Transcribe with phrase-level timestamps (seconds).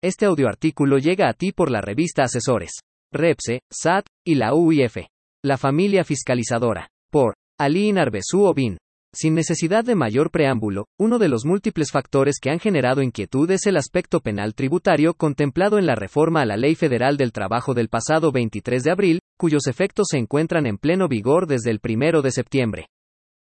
[0.00, 2.70] Este audioartículo llega a ti por la revista Asesores,
[3.12, 4.96] Repse, SAT y la UIF.
[5.44, 6.88] La familia fiscalizadora.
[7.10, 8.78] Por Ali Arbezú Obin.
[9.12, 13.66] Sin necesidad de mayor preámbulo, uno de los múltiples factores que han generado inquietud es
[13.66, 17.88] el aspecto penal tributario contemplado en la reforma a la Ley Federal del Trabajo del
[17.88, 22.30] pasado 23 de abril, cuyos efectos se encuentran en pleno vigor desde el 1 de
[22.30, 22.86] septiembre.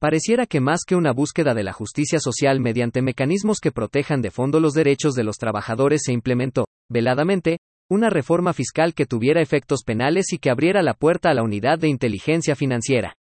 [0.02, 4.32] Pareciera que más que una búsqueda de la justicia social mediante mecanismos que protejan de
[4.32, 9.84] fondo los derechos de los trabajadores se implementó, veladamente, una reforma fiscal que tuviera efectos
[9.86, 13.14] penales y que abriera la puerta a la unidad de inteligencia financiera.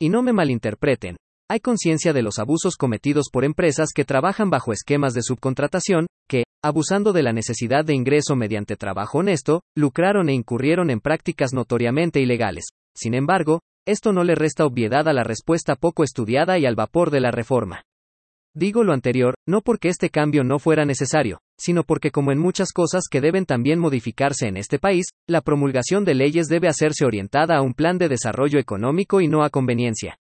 [0.00, 1.18] Y no me malinterpreten,
[1.50, 6.44] hay conciencia de los abusos cometidos por empresas que trabajan bajo esquemas de subcontratación, que,
[6.64, 12.20] abusando de la necesidad de ingreso mediante trabajo honesto, lucraron e incurrieron en prácticas notoriamente
[12.20, 12.64] ilegales.
[12.96, 17.10] Sin embargo, esto no le resta obviedad a la respuesta poco estudiada y al vapor
[17.10, 17.84] de la reforma.
[18.54, 22.72] Digo lo anterior, no porque este cambio no fuera necesario, sino porque como en muchas
[22.72, 27.56] cosas que deben también modificarse en este país, la promulgación de leyes debe hacerse orientada
[27.56, 30.18] a un plan de desarrollo económico y no a conveniencia.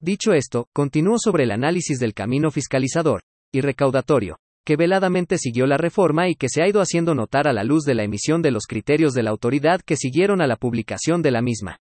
[0.00, 5.76] Dicho esto, continúo sobre el análisis del camino fiscalizador y recaudatorio, que veladamente siguió la
[5.76, 8.50] reforma y que se ha ido haciendo notar a la luz de la emisión de
[8.50, 11.78] los criterios de la autoridad que siguieron a la publicación de la misma.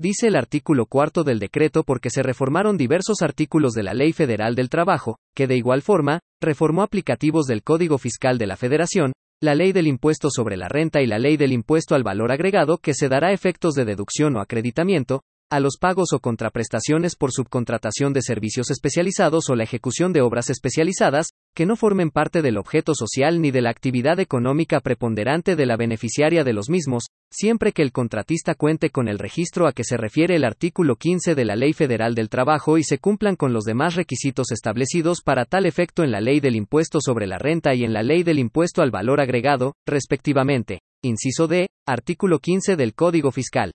[0.00, 4.54] Dice el artículo cuarto del decreto porque se reformaron diversos artículos de la Ley Federal
[4.54, 9.54] del Trabajo, que de igual forma, reformó aplicativos del Código Fiscal de la Federación, la
[9.54, 12.94] Ley del Impuesto sobre la Renta y la Ley del Impuesto al Valor Agregado que
[12.94, 15.20] se dará efectos de deducción o acreditamiento,
[15.50, 20.48] a los pagos o contraprestaciones por subcontratación de servicios especializados o la ejecución de obras
[20.48, 25.66] especializadas, que no formen parte del objeto social ni de la actividad económica preponderante de
[25.66, 29.82] la beneficiaria de los mismos, siempre que el contratista cuente con el registro a que
[29.82, 33.52] se refiere el artículo 15 de la Ley Federal del Trabajo y se cumplan con
[33.52, 37.74] los demás requisitos establecidos para tal efecto en la Ley del Impuesto sobre la Renta
[37.74, 40.78] y en la Ley del Impuesto al Valor Agregado, respectivamente.
[41.02, 43.72] Inciso D, artículo 15 del Código Fiscal.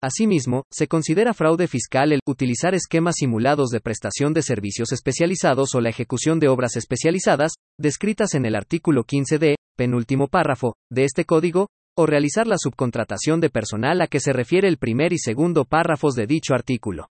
[0.00, 5.80] Asimismo, se considera fraude fiscal el utilizar esquemas simulados de prestación de servicios especializados o
[5.80, 11.66] la ejecución de obras especializadas, descritas en el artículo 15d, penúltimo párrafo, de este código,
[11.96, 16.14] o realizar la subcontratación de personal a que se refiere el primer y segundo párrafos
[16.14, 17.08] de dicho artículo.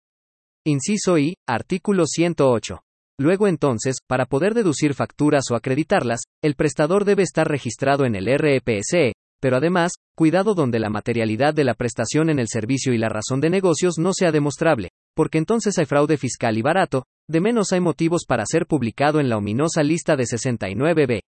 [0.64, 2.82] Inciso I, artículo 108.
[3.20, 8.26] Luego entonces, para poder deducir facturas o acreditarlas, el prestador debe estar registrado en el
[8.26, 13.10] REPSE, pero además, cuidado donde la materialidad de la prestación en el servicio y la
[13.10, 17.72] razón de negocios no sea demostrable, porque entonces hay fraude fiscal y barato, de menos
[17.72, 21.22] hay motivos para ser publicado en la ominosa lista de 69b.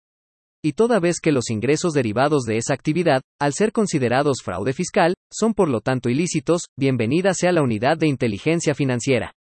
[0.63, 5.13] Y toda vez que los ingresos derivados de esa actividad, al ser considerados fraude fiscal,
[5.31, 9.33] son por lo tanto ilícitos, bienvenida sea la unidad de inteligencia financiera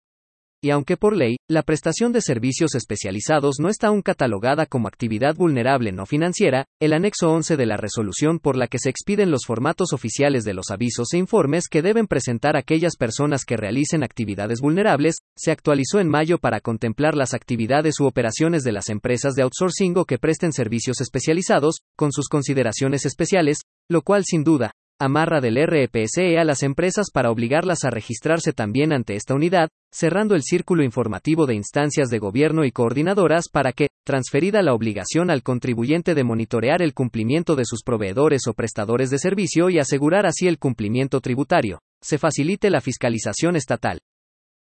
[0.67, 5.37] y aunque por ley, la prestación de servicios especializados no está aún catalogada como actividad
[5.37, 9.43] vulnerable no financiera, el anexo 11 de la resolución por la que se expiden los
[9.47, 14.59] formatos oficiales de los avisos e informes que deben presentar aquellas personas que realicen actividades
[14.61, 19.43] vulnerables, se actualizó en mayo para contemplar las actividades u operaciones de las empresas de
[19.43, 25.41] outsourcing o que presten servicios especializados, con sus consideraciones especiales, lo cual sin duda, amarra
[25.41, 30.43] del REPSE a las empresas para obligarlas a registrarse también ante esta unidad, cerrando el
[30.43, 36.15] círculo informativo de instancias de gobierno y coordinadoras para que, transferida la obligación al contribuyente
[36.15, 40.59] de monitorear el cumplimiento de sus proveedores o prestadores de servicio y asegurar así el
[40.59, 44.01] cumplimiento tributario, se facilite la fiscalización estatal.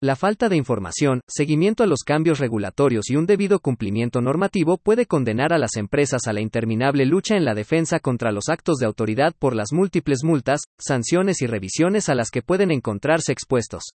[0.02, 5.06] La falta de información, seguimiento a los cambios regulatorios y un debido cumplimiento normativo puede
[5.06, 8.86] condenar a las empresas a la interminable lucha en la defensa contra los actos de
[8.86, 13.90] autoridad por las múltiples multas, sanciones y revisiones a las que pueden encontrarse expuestos.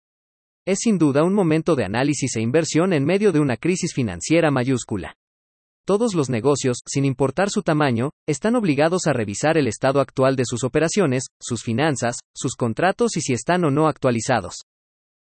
[0.67, 4.51] Es sin duda un momento de análisis e inversión en medio de una crisis financiera
[4.51, 5.15] mayúscula.
[5.87, 10.47] Todos los negocios, sin importar su tamaño, están obligados a revisar el estado actual de
[10.47, 14.63] sus operaciones, sus finanzas, sus contratos y si están o no actualizados.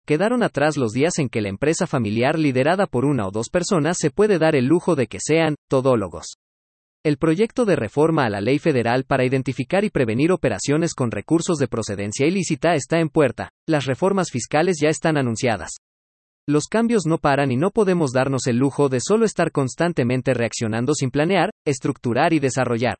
[0.07, 3.97] Quedaron atrás los días en que la empresa familiar liderada por una o dos personas
[3.99, 6.37] se puede dar el lujo de que sean todólogos.
[7.03, 11.57] El proyecto de reforma a la ley federal para identificar y prevenir operaciones con recursos
[11.57, 15.71] de procedencia ilícita está en puerta, las reformas fiscales ya están anunciadas.
[16.47, 20.93] Los cambios no paran y no podemos darnos el lujo de solo estar constantemente reaccionando
[20.93, 22.97] sin planear, estructurar y desarrollar.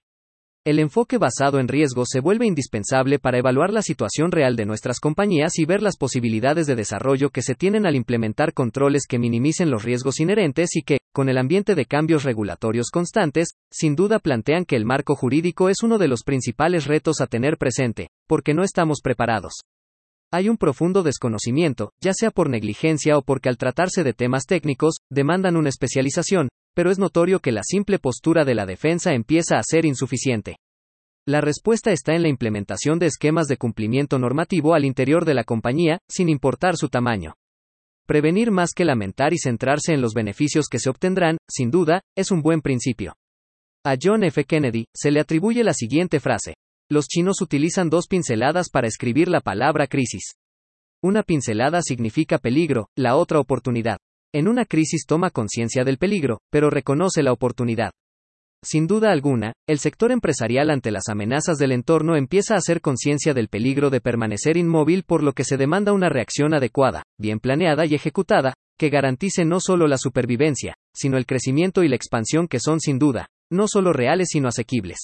[0.67, 4.99] El enfoque basado en riesgo se vuelve indispensable para evaluar la situación real de nuestras
[4.99, 9.71] compañías y ver las posibilidades de desarrollo que se tienen al implementar controles que minimicen
[9.71, 14.65] los riesgos inherentes y que, con el ambiente de cambios regulatorios constantes, sin duda plantean
[14.65, 18.63] que el marco jurídico es uno de los principales retos a tener presente, porque no
[18.63, 19.65] estamos preparados.
[20.33, 24.95] Hay un profundo desconocimiento, ya sea por negligencia o porque al tratarse de temas técnicos,
[25.11, 29.63] demandan una especialización, pero es notorio que la simple postura de la defensa empieza a
[29.63, 30.57] ser insuficiente.
[31.27, 35.45] La respuesta está en la implementación de esquemas de cumplimiento normativo al interior de la
[35.45, 37.35] compañía, sin importar su tamaño.
[38.07, 42.31] Prevenir más que lamentar y centrarse en los beneficios que se obtendrán, sin duda, es
[42.31, 43.15] un buen principio.
[43.87, 44.45] A John F.
[44.45, 46.57] Kennedy se le atribuye la siguiente frase.
[46.91, 50.35] Los chinos utilizan dos pinceladas para escribir la palabra crisis.
[51.03, 53.99] Una pincelada significa peligro, la otra oportunidad.
[54.35, 57.93] En una crisis toma conciencia del peligro, pero reconoce la oportunidad.
[58.65, 63.33] Sin duda alguna, el sector empresarial ante las amenazas del entorno empieza a hacer conciencia
[63.33, 67.87] del peligro de permanecer inmóvil por lo que se demanda una reacción adecuada, bien planeada
[67.87, 72.59] y ejecutada, que garantice no solo la supervivencia, sino el crecimiento y la expansión que
[72.59, 74.99] son sin duda, no solo reales sino asequibles.